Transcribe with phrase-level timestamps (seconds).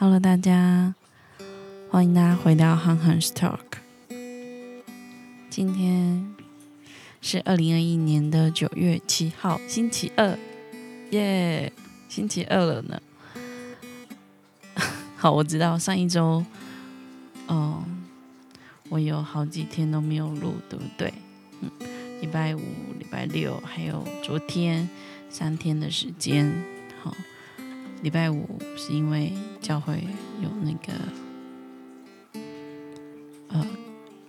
[0.00, 0.94] Hello，大家，
[1.90, 3.58] 欢迎大家回到 Han Han's Talk。
[5.50, 6.36] 今天
[7.20, 10.38] 是二零二一年的九月七号，星期二，
[11.10, 11.72] 耶，
[12.08, 13.02] 星期二了呢。
[15.18, 16.44] 好，我知道上一周，
[17.48, 17.82] 哦，
[18.90, 21.12] 我有好几天都没有录，对不对？
[21.60, 21.68] 嗯，
[22.20, 22.60] 礼拜五、
[22.96, 24.88] 礼拜六，还有昨天
[25.28, 26.54] 三天的时间，
[27.02, 27.12] 好。
[28.00, 30.04] 礼拜五是因为教会
[30.40, 30.92] 有那个
[33.48, 33.66] 呃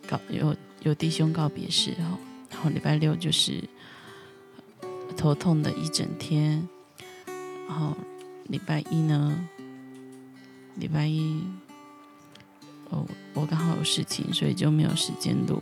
[0.08, 2.18] 告有有弟兄告别式哈，
[2.50, 3.64] 然后礼拜六就是
[5.16, 6.68] 头痛的一整天，
[7.68, 7.96] 然后
[8.48, 9.48] 礼拜一呢，
[10.76, 11.44] 礼拜一
[12.90, 13.06] 哦
[13.36, 15.62] 我刚好有事情，所以就没有时间录。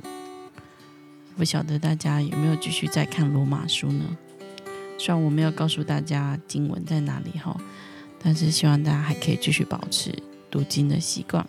[1.35, 4.17] 不晓得大家有没有继续在看罗马书呢？
[4.97, 7.59] 虽然我没有告诉大家经文在哪里哈。
[8.19, 10.13] 但是希望大家还可以继续保持
[10.51, 11.47] 读经的习惯。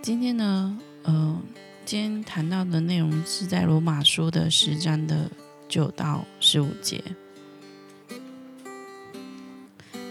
[0.00, 1.38] 今天呢，呃，
[1.84, 5.30] 今天谈到的内容是在罗马书的十章的
[5.68, 7.02] 九到十五节，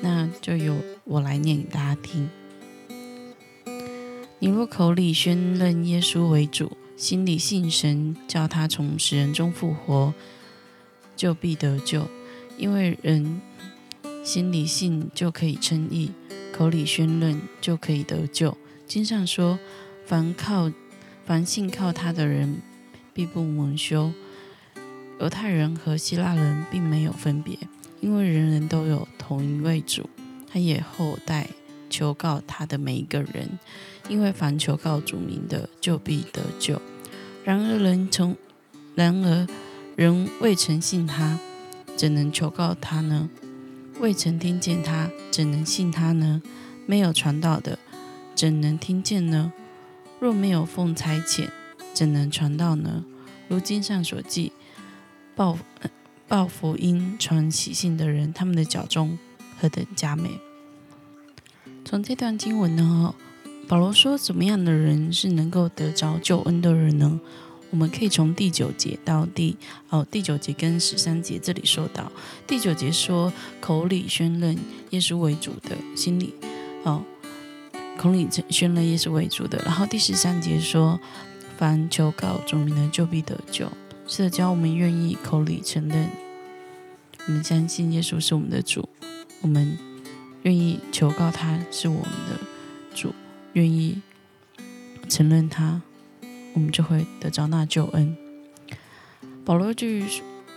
[0.02, 2.30] 那就由我来念给大家听。
[4.38, 10.14] 你若口里宣认耶稣为主，心里信神叫他从死人中复活，
[11.16, 12.08] 就必得救，
[12.58, 13.42] 因为人。
[14.30, 16.12] 心里信就可以称义，
[16.54, 18.56] 口里宣认就可以得救。
[18.86, 19.58] 经上说
[20.06, 20.72] ：“凡靠
[21.26, 22.62] 凡信靠他的人，
[23.12, 24.14] 必不蒙羞。”
[25.20, 27.58] 犹太人和希腊人并没有分别，
[28.02, 30.08] 因为人人都有同一位主。
[30.48, 31.50] 他也后代
[31.90, 33.58] 求告他的每一个人，
[34.10, 36.80] 因为凡求告主名的，就必得救。
[37.44, 38.38] 然而人从
[38.94, 39.48] 然而
[39.96, 41.40] 人未曾信他，
[41.96, 43.28] 怎能求告他呢？
[44.00, 46.42] 未曾听见他，怎能信他呢？
[46.86, 47.78] 没有传道的，
[48.34, 49.52] 怎能听见呢？
[50.22, 51.50] 若没有奉差遣，
[51.94, 53.04] 怎能传道呢？
[53.50, 54.54] 如经上所记，
[55.36, 55.58] 报
[56.30, 59.20] 报福音、传喜信的人，他们的脚中
[59.60, 60.40] 何等佳美！
[61.84, 63.14] 从这段经文呢，
[63.68, 67.20] 保罗说，怎么样的人是能够得着救恩的人呢？
[67.72, 69.56] 我们可以从第九节到第
[69.90, 72.12] 哦第九节跟十三节这里说到，
[72.48, 73.32] 第九节说
[73.62, 74.58] 口里宣认
[74.90, 76.34] 耶稣为主的，心里
[76.84, 77.04] 哦
[77.98, 81.00] 口里宣认耶稣为主的，然后第十三节说
[81.58, 83.72] 凡求告主名的就必得救。
[84.08, 86.10] 是的，只要我们愿意口里承认，
[87.28, 88.90] 我们相信耶稣是我们的主，
[89.42, 89.78] 我们
[90.42, 92.40] 愿意求告他是我们的
[92.96, 93.14] 主，
[93.54, 94.02] 愿意
[95.08, 95.82] 承认他。
[96.54, 98.16] 我们就会得着那救恩。
[99.46, 100.04] 保罗句，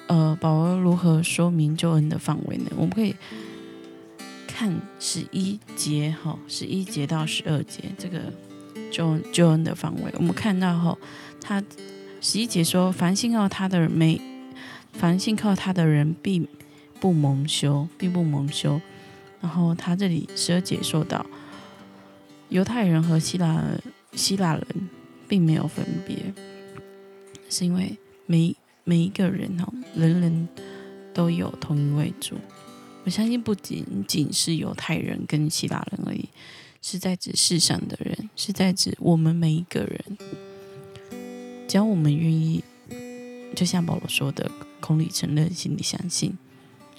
[0.07, 2.67] 呃，保罗如何说明救恩的范围呢？
[2.77, 3.15] 我们可以
[4.47, 8.21] 看十一节，哈，十一节到十二节这个
[8.91, 10.13] 救救恩的范围。
[10.17, 10.99] 我们看到哈，
[11.41, 11.63] 他
[12.21, 14.21] 十一节说：“凡信靠他的人，没
[14.93, 16.47] 凡信靠他的人，必
[17.01, 18.81] 不蒙羞，并不蒙羞。”
[19.41, 21.25] 然后他这里十二节说到，
[22.51, 23.65] 犹太人和希腊
[24.13, 24.67] 希腊人。
[25.29, 26.17] 并没有分别，
[27.49, 27.97] 是因为
[28.27, 30.49] 每每一个人哦，人人
[31.15, 32.37] 都有同一位主。
[33.05, 36.29] 我相信不仅仅是犹太人跟希腊人而已，
[36.81, 40.19] 是在指世上的人，是在指我们每一个人。
[41.67, 42.63] 只要我们愿意，
[43.57, 46.37] 就像保罗说的，口里承认，心里相信，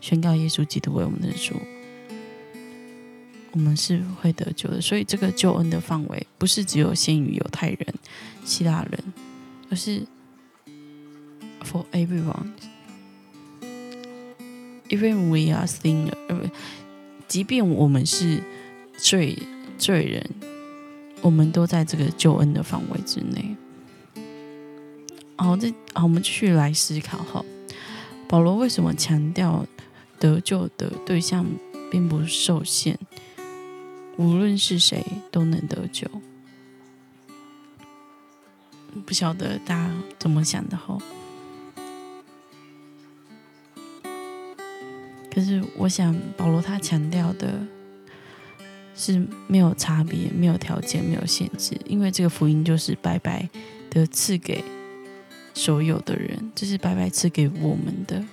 [0.02, 1.56] 宣告耶稣基督为我们的主。
[3.52, 7.93] 我们是会得救的，所以这个救恩的范围不是只有限于犹太人、
[8.46, 9.04] 希腊人，
[9.70, 10.06] 而是
[11.64, 12.52] for everyone。
[14.90, 16.52] Even we are sinner，呃，
[17.28, 18.44] 即便我们是
[18.98, 19.38] 罪
[19.78, 20.30] 罪人，
[21.22, 23.56] 我们都在这个救恩的范围之内。
[25.36, 27.44] 好，这好，我们继续来思考哈，
[28.28, 29.66] 保罗为什么强调
[30.20, 31.46] 得救的对象
[31.90, 32.98] 并不受限？
[34.18, 36.08] 无论是谁都能得救，
[39.06, 41.02] 不晓得大家怎么想的吼。
[45.34, 47.60] 可是我想，保罗他强调的
[48.96, 53.50] 是没有差别、没有条件、没有限制，因为这个福音就是白白
[53.90, 54.64] 的赐给
[55.54, 58.24] 所有的人，这是白白赐给我们的，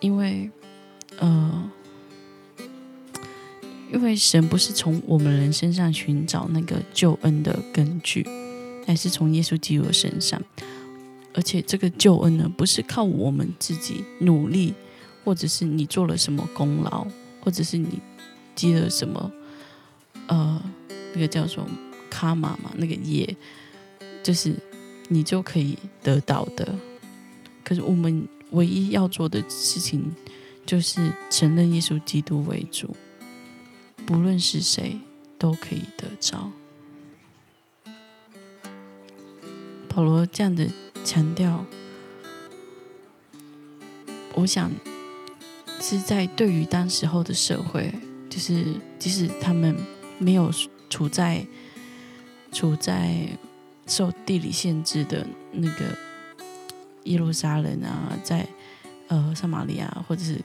[0.00, 0.50] 因为
[1.18, 1.61] 呃。
[3.92, 8.26] 因为神不是从我们人身上寻找那个救恩的根据，
[8.86, 10.40] 乃是从耶稣基督身上。
[11.34, 14.74] 而且这个救恩呢，不是靠我们自己努力
[15.24, 17.06] 或者是你做了什么功劳，
[17.40, 18.00] 或者是你
[18.54, 19.30] 积了什么，
[20.26, 20.62] 呃，
[21.14, 21.66] 那个叫做
[22.10, 23.36] 卡玛嘛，那个业，
[24.22, 24.54] 就是
[25.08, 26.74] 你就可以得到的。
[27.64, 30.14] 可是我们唯一要做的事情，
[30.66, 32.94] 就是承认耶稣基督为主，
[34.06, 35.00] 不论是谁
[35.38, 36.50] 都可以得着。
[39.88, 40.66] 保罗这样的
[41.04, 41.64] 强调，
[44.34, 44.70] 我想
[45.80, 47.92] 是在对于当时候的社会，
[48.30, 49.76] 就是即使他们
[50.18, 50.50] 没有
[50.88, 51.46] 处在
[52.52, 53.28] 处在
[53.86, 55.96] 受地理限制的那个
[57.04, 58.48] 耶路撒冷啊，在
[59.08, 60.40] 呃撒玛利亚，或者是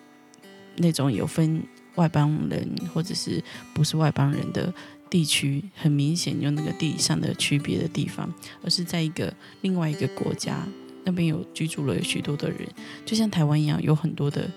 [0.75, 1.63] 那种有分
[1.97, 4.73] 外邦人或者是不是外邦人的。
[5.09, 8.29] 地区很明显有那个地理上的区别的地方，
[8.61, 10.67] 而是在一个另外一个国家
[11.05, 12.67] 那边有居住了许多的人，
[13.05, 14.51] 就像台湾一样，有很多的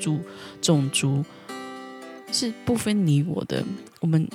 [0.00, 0.18] 族
[0.62, 1.22] 种族
[2.32, 3.62] 是不分你我的。
[4.00, 4.26] 我们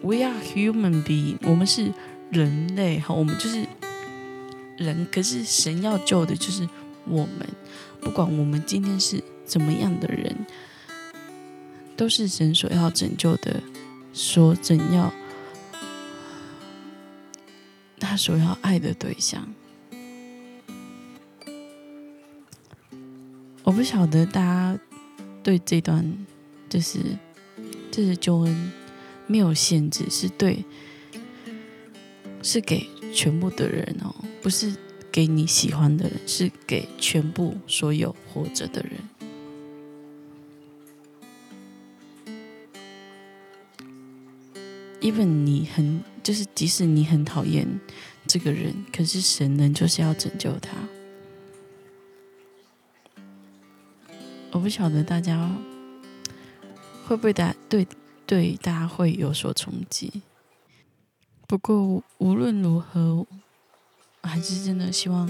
[0.00, 1.92] we are human being，我们是
[2.30, 3.66] 人类哈，我们就是
[4.76, 5.04] 人。
[5.10, 6.68] 可是神要救的就是
[7.04, 7.48] 我们，
[8.00, 10.46] 不管我们今天是怎么样的人，
[11.96, 13.62] 都是神所要拯救的。
[14.14, 15.10] 说怎要
[17.98, 19.48] 他所要爱的对象，
[23.62, 24.78] 我不晓得大家
[25.42, 26.04] 对这段
[26.68, 26.98] 就是
[27.90, 28.72] 就是救恩
[29.26, 30.62] 没有限制，是对
[32.42, 34.76] 是给全部的人哦，不是
[35.10, 38.92] 给你喜欢的人，是给全部所有活着的人。
[45.02, 47.68] Even 你很就是，即使你很讨厌
[48.26, 50.70] 这个人，可是神人就是要拯救他。
[54.52, 55.50] 我不晓得大家
[57.04, 57.86] 会不会大对
[58.26, 60.22] 对大家会有所冲击。
[61.48, 63.26] 不过无论如何，
[64.22, 65.28] 还是真的希望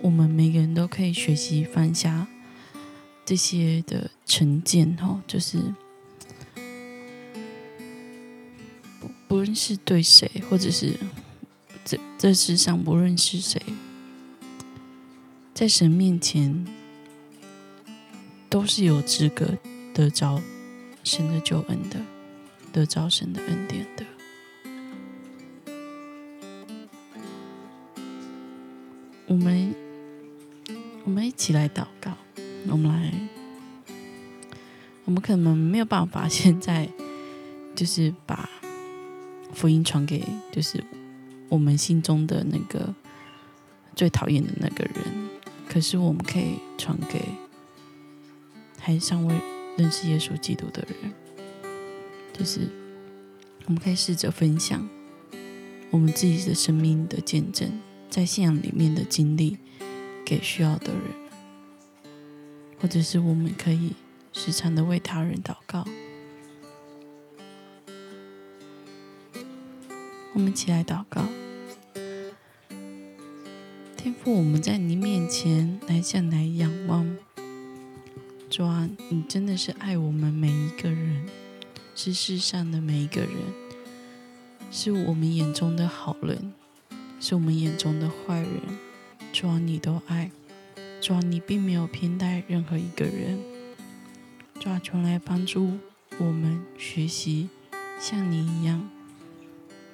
[0.00, 2.26] 我们每个人都可以学习放下
[3.24, 5.58] 这些的成见，哦，就是。
[9.32, 10.94] 不论是对谁，或者是
[11.86, 13.58] 这这世上不论是谁，
[15.54, 16.66] 在神面前
[18.50, 19.56] 都是有资格
[19.94, 20.38] 得着
[21.02, 21.98] 神的救恩的，
[22.74, 24.04] 得着神的恩典的。
[29.28, 29.74] 我们
[31.04, 32.12] 我们一起来祷告，
[32.68, 33.14] 我们来，
[35.06, 36.86] 我们可能没有办法现在
[37.74, 38.46] 就是把。
[39.52, 40.82] 福音传给就是
[41.48, 42.94] 我们心中的那个
[43.94, 45.30] 最讨厌的那个人，
[45.68, 47.20] 可是我们可以传给
[48.80, 49.34] 还尚未
[49.76, 51.12] 认识耶稣基督的人，
[52.32, 52.68] 就是
[53.66, 54.88] 我们可以试着分享
[55.90, 59.58] 我们自己的生命的见证，在信仰里面的经历
[60.24, 61.02] 给需要的人，
[62.80, 63.92] 或者是我们可以
[64.32, 65.86] 时常的为他人祷告。
[70.34, 71.26] 我们一起来祷告，
[73.98, 77.16] 天父，我们在你面前来向来仰望。
[78.48, 81.26] 主啊，你真的是爱我们每一个人，
[81.94, 83.30] 是世上的每一个人，
[84.70, 86.54] 是我们眼中的好人，
[87.20, 88.60] 是我们眼中的坏人。
[89.34, 90.30] 主啊，你都爱。
[91.02, 93.38] 主啊，你并没有偏待任何一个人。
[94.58, 95.72] 主啊，求来帮助
[96.18, 97.50] 我们学习
[98.00, 98.88] 像你一样。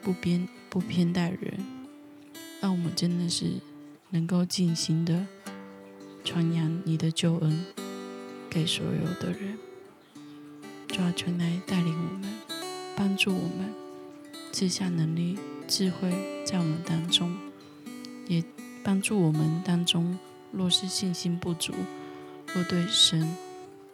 [0.09, 1.67] 不偏不偏待人，
[2.63, 3.61] 让我们真的是
[4.09, 5.27] 能够尽心的
[6.25, 7.67] 传扬你的救恩
[8.49, 9.59] 给所有的人，
[10.87, 12.23] 抓全来带领我们，
[12.97, 13.71] 帮助我们，
[14.51, 16.11] 赐下能力、智慧
[16.47, 17.37] 在我们当中，
[18.27, 18.43] 也
[18.83, 20.19] 帮助我们当中
[20.51, 21.75] 若是信心不足，
[22.55, 23.37] 或对神、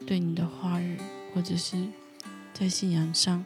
[0.07, 0.97] 对你的话语，
[1.35, 1.89] 或者是
[2.53, 3.45] 在信仰上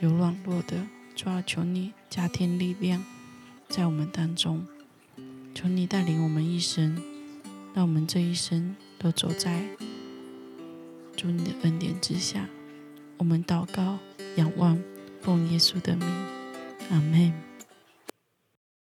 [0.00, 0.84] 有软弱的。
[1.18, 3.04] 主啊，求你加添力量
[3.68, 4.64] 在我们当中，
[5.52, 6.96] 求你带领我们一生，
[7.74, 9.64] 让我们这一生都走在
[11.16, 12.46] 主你的恩典之下。
[13.16, 13.98] 我们祷告、
[14.36, 14.80] 仰望，
[15.20, 16.08] 奉耶稣的名，
[16.88, 17.47] 阿门。